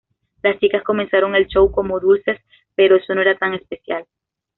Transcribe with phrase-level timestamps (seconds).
[0.41, 2.39] Las chicas comenzaron el show como dulces,
[2.73, 4.07] pero eso no era tan especial...